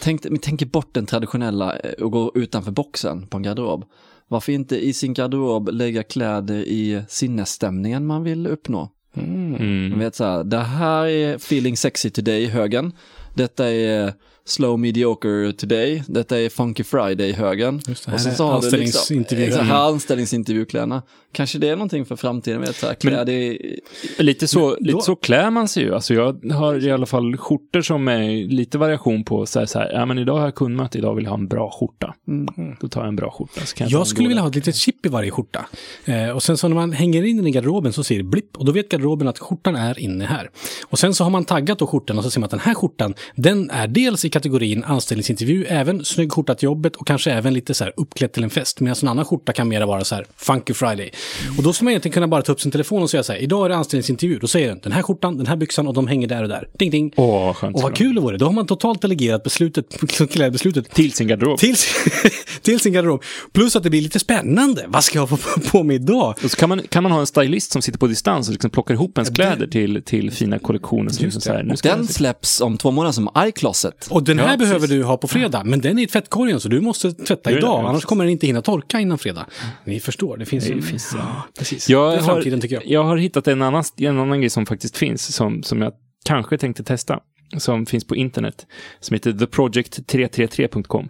tänk, 0.00 0.26
vi 0.30 0.38
tänker 0.38 0.66
bort 0.66 0.88
den 0.94 1.06
traditionella 1.06 1.76
eh, 1.76 1.92
och 1.92 2.10
gå 2.12 2.32
utanför 2.34 2.70
boxen 2.70 3.26
på 3.26 3.36
en 3.36 3.42
garderob. 3.42 3.84
Varför 4.28 4.52
inte 4.52 4.84
i 4.84 4.92
sin 4.92 5.14
garderob 5.14 5.68
lägga 5.72 6.02
kläder 6.02 6.54
i 6.56 7.02
sinnesstämningen 7.08 8.06
man 8.06 8.22
vill 8.22 8.46
uppnå? 8.46 8.90
Man 9.16 9.56
Mm. 9.56 9.98
vet 9.98 10.14
så 10.14 10.24
här, 10.24 10.44
det 10.44 10.58
här 10.58 11.06
är 11.06 11.34
feeling 11.34 11.76
sexy 11.76 12.10
today 12.10 12.46
högen. 12.46 12.92
Detta 13.34 13.70
är 13.70 14.12
slow 14.46 14.78
mediocre 14.78 15.52
today. 15.52 16.02
Detta 16.06 16.40
är 16.40 16.48
funky 16.48 16.84
friday 16.84 17.32
högen. 17.32 17.80
Just 17.88 18.04
det, 18.04 18.10
här 18.10 18.16
Och 18.16 18.20
sen 18.20 18.34
så 18.34 18.46
har 18.46 18.60
du. 18.70 18.76
Liksom, 18.76 19.24
exakt, 19.28 19.64
här 19.64 19.88
anställningsintervjukläderna. 19.88 21.02
Kanske 21.32 21.58
det 21.58 21.68
är 21.68 21.76
någonting 21.76 22.04
för 22.04 22.16
framtiden, 22.16 22.60
vet 22.60 22.76
så 22.76 22.86
här, 22.86 22.94
kläder 22.94 23.32
i, 23.32 23.80
Lite 24.18 24.48
så, 24.48 24.58
Men 24.58 24.68
då- 24.68 24.76
lite 24.80 25.00
så 25.00 25.16
klär 25.16 25.50
man 25.50 25.68
sig 25.68 25.82
ju. 25.82 25.94
Alltså 25.94 26.14
jag 26.14 26.52
har 26.52 26.86
i 26.86 26.90
alla 26.90 27.06
fall 27.06 27.36
skjortor 27.36 27.82
som 27.82 28.08
är 28.08 28.48
lite 28.48 28.78
variation 28.78 29.24
på 29.24 29.46
så 29.46 29.58
här, 29.58 29.66
så 29.66 29.78
här 29.78 29.92
ja 29.92 30.06
men 30.06 30.18
idag 30.18 30.38
har 30.38 30.44
jag 30.44 30.54
kundmöte, 30.54 30.98
idag 30.98 31.14
vill 31.14 31.24
jag 31.24 31.30
ha 31.30 31.38
en 31.38 31.48
bra 31.48 31.70
skjorta. 31.70 32.14
mm. 32.28 32.76
Då 32.80 32.88
tar 32.88 33.00
jag 33.00 33.08
en 33.08 33.16
bra 33.16 33.30
skjorta. 33.30 33.60
Så 33.64 33.76
kan 33.76 33.88
jag 33.88 34.00
Jag 34.00 34.06
skulle 34.06 34.28
vilja 34.28 34.42
ha 34.42 34.48
ett 34.48 34.54
litet 34.54 34.76
chip 34.76 35.06
i 35.06 35.08
varje 35.08 35.30
skjorta. 35.30 35.66
Eh, 36.04 36.28
och 36.28 36.42
sen 36.42 36.56
så 36.56 36.68
när 36.68 36.74
man 36.74 36.92
hänger 36.92 37.22
in 37.22 37.36
den 37.36 37.46
i 37.46 37.50
garderoben 37.50 37.92
så 37.92 38.04
ser 38.04 38.16
det 38.16 38.22
blipp 38.24 38.56
och 38.56 38.64
då 38.64 38.72
vet 38.72 38.88
garderoben 38.88 39.28
att 39.28 39.38
skjortan 39.38 39.76
är 39.76 39.98
inne 39.98 40.24
här. 40.24 40.50
Och 40.86 40.98
sen 40.98 41.14
så 41.14 41.24
har 41.24 41.30
man 41.30 41.44
taggat 41.44 41.78
då 41.78 41.86
skjortan 41.86 42.18
och 42.18 42.24
så 42.24 42.30
ser 42.30 42.40
man 42.40 42.44
att 42.44 42.50
den 42.50 42.60
här 42.60 42.74
skjortan, 42.74 43.14
den 43.36 43.70
är 43.70 43.86
dels 43.88 44.24
i 44.24 44.30
kategorin 44.34 44.84
anställningsintervju, 44.84 45.64
även 45.64 46.04
snygg 46.04 46.32
skjorta 46.32 46.54
till 46.54 46.64
jobbet 46.66 46.96
och 46.96 47.06
kanske 47.06 47.32
även 47.32 47.54
lite 47.54 47.74
så 47.74 47.84
här 47.84 47.92
uppklädd 47.96 48.32
till 48.32 48.44
en 48.44 48.50
fest. 48.50 48.80
Medan 48.80 48.96
en 49.02 49.08
annan 49.08 49.24
skjorta 49.24 49.52
kan 49.52 49.68
mera 49.68 49.86
vara 49.86 50.04
så 50.04 50.14
här 50.14 50.26
funky 50.36 50.74
friday. 50.74 51.10
Och 51.56 51.62
då 51.62 51.72
skulle 51.72 51.84
man 51.84 51.90
egentligen 51.90 52.12
kunna 52.12 52.28
bara 52.28 52.42
ta 52.42 52.52
upp 52.52 52.60
sin 52.60 52.72
telefon 52.72 53.02
och 53.02 53.10
säga 53.10 53.22
så 53.22 53.32
här, 53.32 53.40
idag 53.40 53.64
är 53.64 53.68
det 53.68 53.76
anställningsintervju. 53.76 54.38
Då 54.38 54.46
säger 54.46 54.68
den, 54.68 54.80
den 54.82 54.92
här 54.92 55.02
skjortan, 55.02 55.38
den 55.38 55.46
här 55.46 55.56
byxan 55.56 55.88
och 55.88 55.94
de 55.94 56.06
hänger 56.06 56.28
där 56.28 56.42
och 56.42 56.48
där. 56.48 56.68
Ding 56.78 56.90
ding. 56.90 57.12
Åh, 57.16 57.44
vad 57.46 57.56
skönt. 57.56 57.76
och 57.76 57.82
vad 57.82 57.94
kul 57.96 58.14
det 58.14 58.20
vore, 58.20 58.36
då 58.36 58.46
har 58.46 58.52
man 58.52 58.66
totalt 58.66 59.02
delegerat 59.02 59.42
beslutet, 59.42 59.86
klädbeslutet 60.30 60.90
Till 60.90 61.12
sin 61.12 61.28
garderob. 61.28 61.58
till, 61.58 61.74
till 62.62 62.80
sin 62.80 62.92
garderob. 62.92 63.22
Plus 63.52 63.76
att 63.76 63.82
det 63.82 63.90
blir 63.90 64.02
lite 64.02 64.18
spännande. 64.18 64.84
Vad 64.88 65.04
ska 65.04 65.18
jag 65.18 65.26
ha 65.26 65.36
på, 65.36 65.60
på 65.70 65.82
mig 65.82 65.96
idag? 65.96 66.34
Och 66.44 66.50
så 66.50 66.56
kan 66.56 66.68
man, 66.68 66.82
kan 66.88 67.02
man 67.02 67.12
ha 67.12 67.20
en 67.20 67.26
stylist 67.26 67.72
som 67.72 67.82
sitter 67.82 67.98
på 67.98 68.06
distans 68.06 68.48
och 68.48 68.52
liksom 68.52 68.70
plockar 68.70 68.94
ihop 68.94 69.18
ens 69.18 69.30
kläder 69.30 69.66
till, 69.66 70.02
till 70.02 70.30
fina 70.30 70.58
kollektioner. 70.58 71.10
Som 71.10 71.24
liksom 71.24 71.40
så 71.40 71.52
här, 71.52 71.62
nu 71.62 71.76
ska 71.76 71.88
Den 71.96 72.06
släpps 72.06 72.60
om 72.60 72.78
två 72.78 72.90
månader 72.90 73.12
som 73.12 73.28
iCloset. 73.38 74.06
Och 74.10 74.23
den 74.24 74.38
här 74.38 74.50
Ja, 74.50 74.56
behöver 74.56 74.88
du 74.88 75.02
ha 75.02 75.16
på 75.16 75.28
fredag, 75.28 75.62
men 75.64 75.80
den 75.80 75.98
är 75.98 76.02
i 76.02 76.06
tvättkorgen 76.06 76.60
så 76.60 76.68
du 76.68 76.80
måste 76.80 77.12
tvätta 77.12 77.50
det, 77.50 77.58
idag, 77.58 77.84
ja, 77.84 77.88
annars 77.88 78.04
kommer 78.04 78.24
den 78.24 78.32
inte 78.32 78.46
hinna 78.46 78.62
torka 78.62 79.00
innan 79.00 79.18
fredag. 79.18 79.46
Ni 79.84 80.00
förstår, 80.00 80.36
det 80.36 80.44
finns... 80.46 80.66
Det 80.66 80.72
en- 80.72 80.82
finns, 80.82 81.14
ja, 81.18 81.44
precis. 81.58 81.88
Jag 81.88 82.12
det 82.12 82.16
är 82.16 82.20
har, 82.20 82.26
framtiden 82.34 82.60
tycker 82.60 82.74
jag. 82.74 82.86
jag 82.86 83.04
har 83.04 83.16
hittat 83.16 83.48
en 83.48 83.62
annan, 83.62 83.84
en 83.96 84.18
annan 84.18 84.40
grej 84.40 84.50
som 84.50 84.66
faktiskt 84.66 84.96
finns, 84.96 85.34
som, 85.34 85.62
som 85.62 85.82
jag 85.82 85.92
kanske 86.26 86.58
tänkte 86.58 86.84
testa, 86.84 87.20
som 87.58 87.86
finns 87.86 88.06
på 88.06 88.16
internet, 88.16 88.66
som 89.00 89.14
heter 89.14 89.32
theproject333.com, 89.32 91.08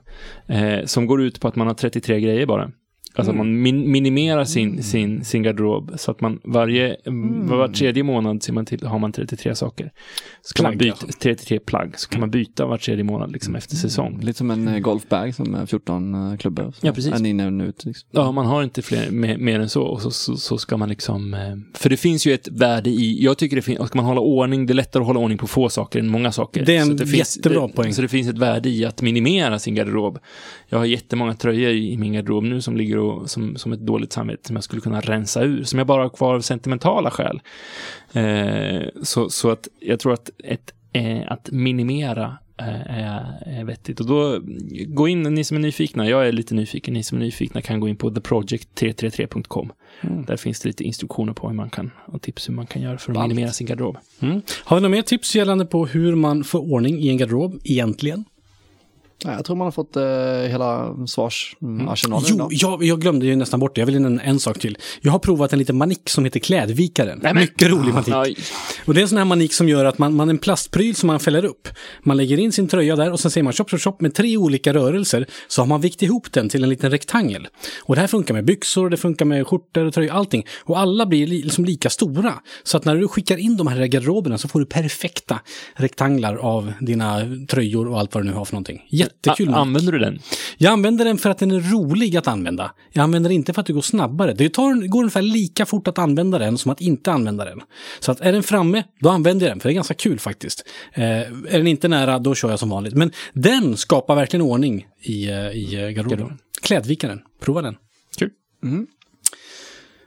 eh, 0.49 0.85
som 0.85 1.07
går 1.07 1.23
ut 1.23 1.41
på 1.41 1.49
att 1.49 1.57
man 1.57 1.67
har 1.67 1.75
33 1.75 2.21
grejer 2.21 2.47
bara. 2.47 2.71
Alltså 3.17 3.33
Mm. 3.33 3.39
man 3.47 3.63
min, 3.63 3.91
minimerar 3.93 4.45
sin, 4.45 4.83
sin, 4.83 5.25
sin 5.25 5.43
garderob 5.43 5.93
så 5.97 6.11
att 6.11 6.21
man 6.21 6.41
varje, 6.45 6.97
Mm. 7.07 7.47
var 7.49 7.69
tredje 7.69 8.03
månad 8.03 8.43
ser 8.43 8.53
man 8.53 8.67
till, 8.67 8.87
har 8.87 8.99
man 8.99 9.13
33 9.13 9.55
saker. 9.55 9.93
Så 10.43 10.55
kan 10.55 10.63
man 10.65 10.79
Plagg, 10.79 10.79
byta, 10.93 11.07
ja. 11.07 11.13
33 11.21 11.59
plagg, 11.59 11.99
så 11.99 12.09
kan 12.09 12.21
man 12.21 12.31
byta 12.31 12.67
var 12.67 12.79
tredje 12.79 13.05
månad 13.05 13.33
liksom 13.33 13.55
efter 13.57 13.77
säsong. 13.77 14.21
Lite 14.23 14.39
som 14.39 14.51
en 14.51 14.69
eh, 14.69 14.79
golfbag 14.79 15.35
som 15.35 15.55
är 15.55 15.67
14 15.67 16.15
eh, 16.33 16.37
klubbor. 16.37 16.75
Ja, 16.81 16.93
precis. 16.93 17.13
En 17.15 17.27
in 17.27 17.61
och 17.61 17.67
ut. 17.69 17.85
Liksom. 17.85 18.09
Ja, 18.13 18.33
man 18.33 18.47
har 18.47 18.63
inte 18.63 18.83
fler, 18.83 19.11
mer, 19.11 19.39
mer 19.39 19.61
än 19.61 19.69
så. 19.69 19.83
Och 19.83 20.03
så, 20.03 20.11
så, 20.11 20.37
så 20.37 20.59
ska 20.59 20.77
man 20.77 20.89
liksom... 20.89 21.35
eh, 21.35 21.41
För 21.75 21.91
det 21.91 21.97
finns 21.97 22.27
ju 22.27 22.35
ett 22.35 22.49
värde 22.49 22.91
i... 22.91 23.25
Jag 23.25 23.39
tycker 23.39 23.57
det 23.57 23.63
finns... 23.63 23.87
Ska 23.89 23.97
man 23.99 24.05
hålla 24.05 24.21
ordning, 24.21 24.67
det 24.67 24.73
är 24.73 24.75
lättare 24.75 25.01
att 25.01 25.07
hålla 25.07 25.21
ordning 25.21 25.39
på 25.39 25.47
få 25.47 25.69
saker 25.69 25.99
än 25.99 26.09
många 26.09 26.33
saker. 26.33 26.65
Det 26.67 26.77
är 26.77 26.81
en 26.81 26.99
Så 26.99 27.07
finns, 27.07 27.37
jättebra 27.37 27.67
det, 27.67 27.73
poäng. 27.73 27.95
Så 27.95 28.03
det 28.03 28.09
finns 28.09 28.29
ett 28.29 28.39
värde 28.39 28.69
i 28.69 28.85
att 28.85 29.03
minimera 29.03 29.59
sin 29.59 29.75
garderob. 29.75 30.19
Jag 30.69 30.79
har 30.79 30.85
jättemånga 30.85 31.35
tröjor 31.35 31.73
i 31.73 31.97
min 31.97 32.13
garderob 32.13 32.45
nu 32.45 32.61
som 32.61 32.77
ligger 32.77 32.99
och 32.99 33.04
som, 33.27 33.57
som 33.57 33.73
ett 33.73 33.81
dåligt 33.81 34.13
samvete 34.13 34.47
som 34.47 34.57
jag 34.57 34.65
skulle 34.65 34.83
kunna 34.83 35.01
rensa 35.01 35.43
ur, 35.43 35.65
som 35.65 35.79
jag 35.79 35.87
bara 35.87 36.03
har 36.03 36.09
kvar 36.09 36.35
av 36.35 36.41
sentimentala 36.41 37.11
skäl. 37.11 37.41
Eh, 38.13 38.83
så, 39.03 39.31
så 39.31 39.51
att 39.51 39.69
jag 39.81 40.01
tror 40.01 40.13
att 40.13 40.31
ett, 40.45 40.75
eh, 40.93 41.33
att 41.33 41.51
minimera 41.51 42.39
eh, 42.61 42.81
är, 42.87 43.43
är 43.47 43.65
vettigt. 43.65 44.01
Och 44.01 44.07
då, 44.07 44.41
gå 44.87 45.09
in, 45.09 45.23
ni 45.23 45.45
som 45.45 45.57
är 45.57 45.61
nyfikna, 45.61 46.09
jag 46.09 46.29
är 46.29 46.33
lite 46.33 46.55
nyfiken, 46.55 46.95
ni 46.95 47.03
som 47.03 47.19
är 47.19 47.23
nyfikna 47.23 47.63
kan 47.63 47.81
gå 47.81 47.89
in 47.89 47.97
på 47.97 48.11
theproject333.com. 48.11 49.73
Mm. 50.01 50.25
Där 50.25 50.37
finns 50.37 50.61
det 50.61 50.69
lite 50.69 50.85
instruktioner 50.85 51.33
på 51.33 51.49
hur 51.49 51.55
man 51.55 51.71
kan, 51.71 51.91
och 52.07 52.23
tips 52.23 52.49
hur 52.49 52.55
man 52.55 52.67
kan 52.67 52.83
göra 52.83 52.99
för 52.99 53.13
att 53.13 53.15
Ballt. 53.15 53.29
minimera 53.29 53.53
sin 53.53 53.67
garderob. 53.67 53.97
Mm. 54.21 54.43
Har 54.65 54.77
vi 54.77 54.81
några 54.81 54.91
mer 54.97 55.03
tips 55.03 55.37
gällande 55.37 55.67
på 55.67 55.87
hur 55.87 56.15
man 56.15 56.45
får 56.45 56.73
ordning 56.73 56.99
i 56.99 57.09
en 57.09 57.17
garderob 57.17 57.61
egentligen? 57.65 58.25
Ja, 59.25 59.33
jag 59.33 59.45
tror 59.45 59.57
man 59.57 59.65
har 59.65 59.73
fått 59.73 59.97
eh, 59.97 60.03
hela 60.51 60.97
svarsarsenalen 61.07 62.25
Jo, 62.29 62.35
idag. 62.35 62.49
jag, 62.53 62.85
jag 62.85 63.01
glömde 63.01 63.27
ju 63.27 63.37
nästan 63.37 63.61
bort 63.61 63.75
det. 63.75 63.81
Jag 63.81 63.87
vill 63.87 64.01
nämna 64.01 64.23
en 64.23 64.41
sak 64.41 64.59
till. 64.59 64.79
Jag 65.01 65.13
har 65.13 65.19
provat 65.19 65.53
en 65.53 65.59
liten 65.59 65.77
manik 65.77 66.09
som 66.09 66.25
heter 66.25 66.41
Klädvikaren. 66.41 67.21
Nej, 67.23 67.35
Mycket 67.35 67.71
rolig 67.71 67.95
manik. 67.95 68.15
Oj. 68.15 68.37
Och 68.85 68.95
det 68.95 69.01
är 69.01 69.03
en 69.03 69.09
sån 69.09 69.19
här 69.19 69.25
manik 69.25 69.53
som 69.55 69.69
gör 69.69 69.85
att 69.85 69.99
man, 69.99 70.15
man 70.15 70.29
en 70.31 70.39
plastpryl 70.39 70.95
som 70.95 71.07
man 71.07 71.21
fäller 71.21 71.45
upp. 71.45 71.69
Man 72.03 72.17
lägger 72.17 72.39
in 72.39 72.53
sin 72.53 72.69
tröja 72.69 72.97
där 72.97 73.13
och 73.13 73.21
sen 73.21 73.31
säger 73.31 73.45
man 73.45 73.53
chop, 73.53 73.71
chop, 73.71 73.81
chop 73.81 74.01
med 74.01 74.15
tre 74.15 74.37
olika 74.37 74.75
rörelser. 74.75 75.27
Så 75.49 75.63
har 75.63 75.67
man 75.67 75.81
vikt 75.81 76.03
ihop 76.03 76.33
den 76.33 76.49
till 76.49 76.63
en 76.63 76.69
liten 76.69 76.91
rektangel. 76.91 77.49
Och 77.83 77.95
det 77.95 78.01
här 78.01 78.09
funkar 78.09 78.35
med 78.35 78.45
byxor, 78.45 78.91
det 78.91 78.97
funkar 78.97 79.25
med 79.25 79.47
skjortor 79.47 79.85
och 79.85 79.95
tröjor, 79.95 80.13
allting. 80.13 80.45
Och 80.65 80.79
alla 80.79 81.07
blir 81.07 81.27
li, 81.27 81.43
liksom 81.43 81.65
lika 81.65 81.91
stora. 81.91 82.35
Så 82.63 82.77
att 82.77 82.85
när 82.85 82.97
du 82.97 83.09
skickar 83.09 83.37
in 83.37 83.57
de 83.57 83.67
här 83.67 83.87
garderoberna 83.87 84.39
så 84.39 84.49
får 84.49 84.61
du 84.61 84.67
perfekta 84.67 85.41
rektanglar 85.75 86.37
av 86.37 86.73
dina 86.81 87.21
tröjor 87.49 87.89
och 87.89 87.99
allt 87.99 88.15
vad 88.15 88.25
du 88.25 88.29
nu 88.31 88.35
har 88.35 88.45
för 88.45 88.53
någonting. 88.55 88.83
Jättekul 89.05 89.55
A-. 89.55 89.57
Använder 89.57 89.93
du 89.93 89.99
den? 89.99 90.19
Jag 90.57 90.73
använder 90.73 91.05
den 91.05 91.19
för 91.19 91.31
att 91.31 91.39
den 91.39 91.51
är 91.51 91.61
rolig 91.61 92.17
att 92.17 92.29
använda. 92.29 92.73
Jag 92.93 93.03
använder 93.03 93.31
den 93.31 93.37
inte 93.37 93.53
för 93.53 93.61
att 93.61 93.67
det 93.67 93.73
går 93.73 93.81
snabbare. 93.81 94.33
Det 94.33 94.49
tar, 94.49 94.89
går 94.89 94.99
ungefär 95.01 95.23
lika 95.23 95.67
fort 95.67 95.89
att 95.89 95.99
använda 95.99 96.39
den 96.39 96.59
som 96.59 96.71
att 96.71 96.81
inte 96.81 97.13
använda 97.13 97.45
den. 97.45 97.61
Så 98.01 98.13
att 98.13 98.21
är 98.21 98.33
den 98.33 98.43
framme, 98.43 98.83
då 99.01 99.09
använder 99.09 99.47
jag 99.47 99.55
den, 99.55 99.61
för 99.61 99.69
det 99.69 99.73
är 99.73 99.75
ganska 99.75 99.95
kul 99.95 100.19
faktiskt. 100.19 100.65
Eh, 100.93 101.05
är 101.05 101.59
den 101.59 101.67
inte 101.67 101.89
nära, 101.89 102.19
då 102.19 102.35
kör 102.35 102.51
jag 102.51 102.59
som 102.59 102.71
vanligt. 102.71 102.95
Men 102.95 103.13
den 103.33 103.77
skapar 103.77 104.15
verkligen 104.15 104.43
ordning 104.43 104.87
i, 105.01 105.29
eh, 105.29 105.37
i 105.37 105.93
garderoben. 105.97 106.39
Klädvikaren, 106.63 107.21
prova 107.41 107.63
den. 107.63 107.77
Kul. 108.19 108.31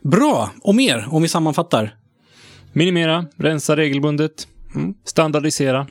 Bra, 0.04 0.52
och 0.62 0.76
mer 0.76 1.08
om 1.10 1.22
vi 1.22 1.28
sammanfattar. 1.28 1.96
Minimera, 2.74 3.26
rensa 3.38 3.76
regelbundet, 3.78 4.48
standardisera. 5.06 5.88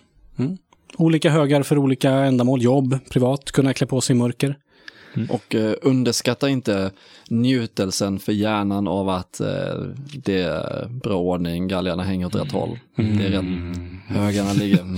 Olika 0.98 1.30
högar 1.30 1.62
för 1.62 1.78
olika 1.78 2.10
ändamål, 2.10 2.62
jobb, 2.62 2.98
privat, 3.10 3.52
kunna 3.52 3.72
klä 3.74 3.86
på 3.86 4.00
sig 4.00 4.16
i 4.16 4.18
mörker. 4.18 4.56
Och 5.30 5.54
eh, 5.54 5.72
underskatta 5.82 6.48
inte 6.48 6.90
njutelsen 7.28 8.18
för 8.18 8.32
hjärnan 8.32 8.88
av 8.88 9.08
att 9.08 9.40
eh, 9.40 9.46
det 10.24 10.40
är 10.42 10.88
bra 10.88 11.16
ordning, 11.18 11.68
galgarna 11.68 12.02
hänger 12.02 12.26
åt 12.26 12.34
rätt 12.34 12.52
håll. 12.52 12.78
Det 12.96 13.02
är 13.02 13.30
rätt, 13.30 13.44
högarna 14.16 14.52
ligger... 14.52 14.80
Mm. 14.80 14.96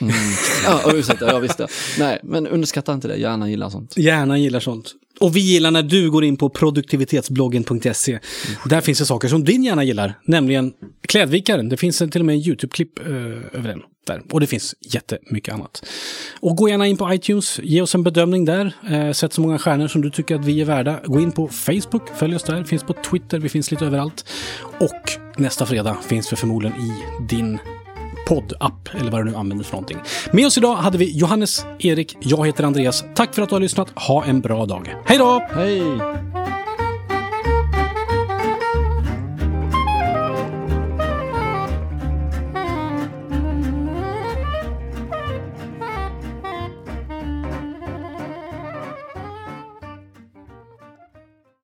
Mm. 0.00 0.12
Ja, 0.64 0.80
och 0.86 0.92
ursäkta, 0.94 1.26
jag 1.32 1.40
visste. 1.40 1.66
Nej, 1.98 2.20
men 2.22 2.46
underskatta 2.46 2.92
inte 2.92 3.08
det, 3.08 3.16
hjärnan 3.16 3.50
gillar 3.50 3.70
sånt. 3.70 3.96
Hjärnan 3.96 4.42
gillar 4.42 4.60
sånt. 4.60 4.92
Och 5.20 5.36
vi 5.36 5.40
gillar 5.40 5.70
när 5.70 5.82
du 5.82 6.10
går 6.10 6.24
in 6.24 6.36
på 6.36 6.48
produktivitetsbloggen.se. 6.48 8.18
Där 8.66 8.80
finns 8.80 8.98
det 8.98 9.04
saker 9.06 9.28
som 9.28 9.44
din 9.44 9.64
hjärna 9.64 9.84
gillar, 9.84 10.14
nämligen 10.24 10.72
Klädvikaren. 11.08 11.68
Det 11.68 11.76
finns 11.76 12.02
en- 12.02 12.10
till 12.10 12.20
och 12.20 12.26
med 12.26 12.34
en 12.34 12.40
YouTube-klipp 12.40 12.98
eh, 12.98 13.06
över 13.58 13.68
den. 13.68 13.80
Där. 14.06 14.22
Och 14.30 14.40
det 14.40 14.46
finns 14.46 14.74
jättemycket 14.80 15.54
annat. 15.54 15.84
Och 16.40 16.56
gå 16.56 16.68
gärna 16.68 16.86
in 16.86 16.96
på 16.96 17.14
iTunes, 17.14 17.60
ge 17.62 17.82
oss 17.82 17.94
en 17.94 18.02
bedömning 18.02 18.44
där. 18.44 18.72
Eh, 18.90 19.12
sätt 19.12 19.32
så 19.32 19.40
många 19.40 19.58
stjärnor 19.58 19.88
som 19.88 20.00
du 20.00 20.10
tycker 20.10 20.34
att 20.34 20.44
vi 20.44 20.60
är 20.60 20.64
värda. 20.64 21.00
Gå 21.04 21.20
in 21.20 21.32
på 21.32 21.48
Facebook, 21.48 22.08
följ 22.16 22.36
oss 22.36 22.42
där. 22.42 22.64
Finns 22.64 22.82
på 22.82 22.92
Twitter, 23.10 23.38
vi 23.38 23.48
finns 23.48 23.70
lite 23.70 23.86
överallt. 23.86 24.24
Och 24.80 25.10
nästa 25.36 25.66
fredag 25.66 25.96
finns 26.02 26.32
vi 26.32 26.36
förmodligen 26.36 26.80
i 26.80 26.92
din 27.28 27.58
poddapp 28.28 28.88
eller 29.00 29.10
vad 29.10 29.20
du 29.20 29.30
nu 29.30 29.36
använder 29.36 29.64
för 29.64 29.72
någonting. 29.72 29.98
Med 30.32 30.46
oss 30.46 30.58
idag 30.58 30.76
hade 30.76 30.98
vi 30.98 31.18
Johannes, 31.18 31.66
Erik, 31.78 32.16
jag 32.20 32.46
heter 32.46 32.64
Andreas. 32.64 33.04
Tack 33.14 33.34
för 33.34 33.42
att 33.42 33.48
du 33.48 33.54
har 33.54 33.60
lyssnat. 33.60 33.90
Ha 33.94 34.24
en 34.24 34.40
bra 34.40 34.66
dag. 34.66 34.94
Hej 35.04 35.18
då! 35.18 35.46
Hej! 35.50 35.82